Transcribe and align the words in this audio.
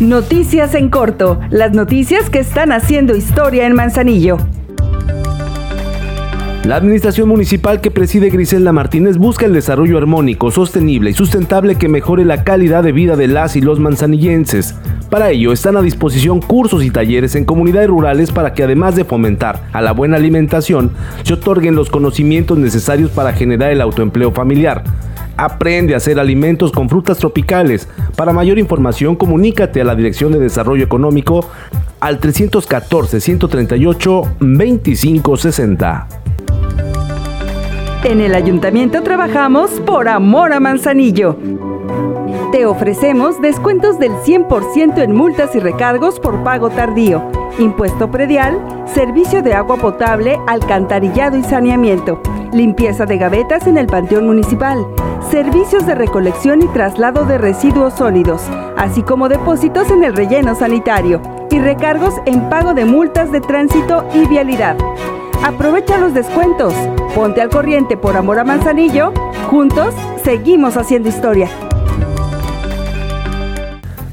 Noticias 0.00 0.74
en 0.74 0.88
corto, 0.88 1.38
las 1.50 1.72
noticias 1.72 2.28
que 2.28 2.40
están 2.40 2.72
haciendo 2.72 3.14
historia 3.14 3.66
en 3.66 3.74
Manzanillo. 3.74 4.36
La 6.64 6.76
administración 6.76 7.28
municipal 7.28 7.80
que 7.80 7.90
preside 7.90 8.30
Griselda 8.30 8.72
Martínez 8.72 9.16
busca 9.16 9.46
el 9.46 9.52
desarrollo 9.52 9.98
armónico, 9.98 10.50
sostenible 10.50 11.10
y 11.10 11.12
sustentable 11.12 11.76
que 11.76 11.88
mejore 11.88 12.24
la 12.24 12.44
calidad 12.44 12.82
de 12.82 12.92
vida 12.92 13.16
de 13.16 13.28
las 13.28 13.54
y 13.54 13.60
los 13.60 13.80
manzanillenses. 13.80 14.74
Para 15.10 15.30
ello 15.30 15.52
están 15.52 15.76
a 15.76 15.82
disposición 15.82 16.40
cursos 16.40 16.82
y 16.84 16.90
talleres 16.90 17.34
en 17.34 17.44
comunidades 17.44 17.88
rurales 17.88 18.32
para 18.32 18.54
que 18.54 18.62
además 18.62 18.96
de 18.96 19.04
fomentar 19.04 19.60
a 19.72 19.82
la 19.82 19.92
buena 19.92 20.16
alimentación, 20.16 20.92
se 21.22 21.34
otorguen 21.34 21.74
los 21.74 21.90
conocimientos 21.90 22.58
necesarios 22.58 23.10
para 23.10 23.32
generar 23.32 23.70
el 23.70 23.80
autoempleo 23.80 24.32
familiar. 24.32 24.84
Aprende 25.36 25.94
a 25.94 25.96
hacer 25.96 26.18
alimentos 26.18 26.72
con 26.72 26.88
frutas 26.88 27.18
tropicales. 27.18 27.88
Para 28.16 28.32
mayor 28.32 28.58
información, 28.58 29.16
comunícate 29.16 29.80
a 29.80 29.84
la 29.84 29.94
Dirección 29.94 30.32
de 30.32 30.38
Desarrollo 30.38 30.84
Económico 30.84 31.48
al 32.00 32.18
314 32.18 33.20
138 33.20 34.22
2560. 34.40 36.08
En 38.04 38.20
el 38.20 38.34
ayuntamiento 38.34 39.02
trabajamos 39.02 39.70
por 39.86 40.08
amor 40.08 40.52
a 40.52 40.58
Manzanillo. 40.58 41.36
Te 42.50 42.66
ofrecemos 42.66 43.40
descuentos 43.40 43.98
del 43.98 44.10
100% 44.12 44.98
en 45.02 45.14
multas 45.14 45.54
y 45.54 45.60
recargos 45.60 46.18
por 46.18 46.42
pago 46.42 46.68
tardío, 46.68 47.22
impuesto 47.58 48.10
predial, 48.10 48.58
servicio 48.92 49.40
de 49.42 49.54
agua 49.54 49.76
potable, 49.76 50.38
alcantarillado 50.46 51.38
y 51.38 51.44
saneamiento, 51.44 52.20
limpieza 52.52 53.06
de 53.06 53.18
gavetas 53.18 53.66
en 53.66 53.78
el 53.78 53.86
Panteón 53.86 54.26
Municipal, 54.26 54.86
servicios 55.30 55.86
de 55.86 55.94
recolección 55.94 56.62
y 56.62 56.66
traslado 56.68 57.24
de 57.24 57.38
residuos 57.38 57.94
sólidos, 57.94 58.42
así 58.76 59.02
como 59.02 59.28
depósitos 59.28 59.90
en 59.90 60.04
el 60.04 60.14
relleno 60.14 60.54
sanitario 60.54 61.20
y 61.50 61.58
recargos 61.58 62.14
en 62.26 62.48
pago 62.48 62.74
de 62.74 62.84
multas 62.84 63.32
de 63.32 63.40
tránsito 63.40 64.04
y 64.14 64.26
vialidad. 64.26 64.76
Aprovecha 65.42 65.98
los 65.98 66.14
descuentos. 66.14 66.72
Ponte 67.14 67.40
al 67.40 67.50
corriente 67.50 67.96
por 67.96 68.16
amor 68.16 68.38
a 68.38 68.44
Manzanillo. 68.44 69.12
Juntos 69.50 69.94
seguimos 70.22 70.76
haciendo 70.76 71.08
historia. 71.08 71.48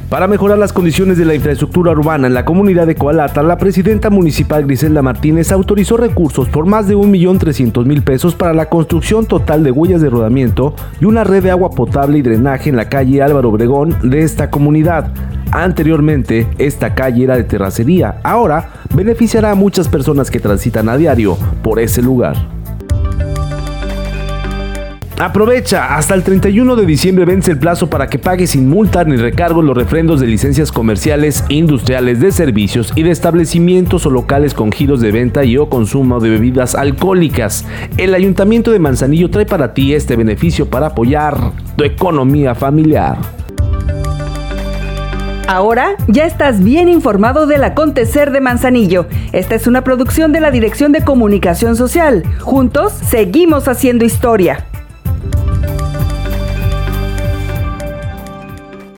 Para 0.10 0.28
mejorar 0.28 0.58
las 0.58 0.74
condiciones 0.74 1.20
de 1.20 1.26
la 1.26 1.36
infraestructura 1.36 1.92
urbana 1.92 2.26
en 2.26 2.34
la 2.34 2.44
comunidad 2.44 2.88
de 2.88 2.96
Coalata, 2.96 3.44
la 3.44 3.60
presidenta 3.60 4.10
municipal 4.10 4.66
Griselda 4.66 5.04
Martínez 5.04 5.52
autorizó 5.52 5.98
recursos 5.98 6.50
por 6.50 6.66
más 6.66 6.88
de 6.88 6.96
1.300.000 6.96 8.04
pesos 8.04 8.34
para 8.34 8.56
la 8.56 8.70
construcción 8.70 9.28
total 9.28 9.64
de 9.64 9.70
huellas 9.70 10.02
de 10.02 10.10
rodamiento 10.10 10.74
y 11.00 11.06
una 11.06 11.24
red 11.24 11.44
de 11.44 11.52
agua 11.52 11.70
potable 11.70 12.18
y 12.18 12.24
drenaje 12.24 12.72
en 12.72 12.76
la 12.76 12.90
calle 12.90 13.22
Álvaro 13.22 13.50
Obregón 13.50 13.98
de 14.02 14.22
esta 14.24 14.50
comunidad. 14.50 15.12
Anteriormente, 15.52 16.48
esta 16.58 16.96
calle 16.96 17.26
era 17.26 17.38
de 17.38 17.44
terracería, 17.44 18.20
ahora 18.24 18.72
beneficiará 18.96 19.52
a 19.52 19.56
muchas 19.56 19.90
personas 19.90 20.32
que 20.32 20.40
transitan 20.40 20.90
a 20.90 20.98
diario 20.98 21.38
por 21.62 21.80
ese 21.80 22.02
lugar. 22.02 22.59
Aprovecha, 25.20 25.98
hasta 25.98 26.16
el 26.16 26.24
31 26.24 26.78
de 26.78 26.86
diciembre 26.86 27.26
vence 27.26 27.52
el 27.52 27.60
plazo 27.60 27.90
para 27.90 28.08
que 28.08 28.18
pague 28.18 28.48
sin 28.48 28.70
multa 28.70 29.04
ni 29.04 29.18
recargo 29.18 29.62
los 29.62 29.76
refrendos 29.76 30.22
de 30.22 30.28
licencias 30.28 30.72
comerciales, 30.72 31.44
industriales, 31.50 32.22
de 32.22 32.32
servicios 32.32 32.94
y 32.96 33.04
de 33.04 33.12
establecimientos 33.12 34.06
o 34.06 34.12
locales 34.12 34.54
con 34.54 34.72
giros 34.72 35.02
de 35.02 35.12
venta 35.12 35.44
y 35.44 35.58
o 35.58 35.68
consumo 35.68 36.22
de 36.22 36.30
bebidas 36.30 36.74
alcohólicas. 36.74 37.66
El 37.98 38.16
Ayuntamiento 38.16 38.72
de 38.72 38.80
Manzanillo 38.80 39.30
trae 39.30 39.46
para 39.46 39.74
ti 39.74 39.94
este 39.94 40.16
beneficio 40.16 40.70
para 40.70 40.88
apoyar 40.88 41.52
tu 41.76 41.84
economía 41.84 42.56
familiar. 42.56 43.18
Ahora 45.50 45.98
ya 46.08 46.28
estás 46.28 46.64
bien 46.64 46.88
informado 46.88 47.46
del 47.46 47.66
acontecer 47.66 48.32
de 48.32 48.40
Manzanillo. 48.40 49.08
Esta 49.34 49.56
es 49.56 49.68
una 49.68 49.84
producción 49.84 50.32
de 50.32 50.40
la 50.40 50.50
Dirección 50.50 50.94
de 50.94 51.04
Comunicación 51.04 51.76
Social. 51.76 52.24
Juntos 52.40 52.94
seguimos 52.94 53.68
haciendo 53.68 54.06
historia. 54.06 54.69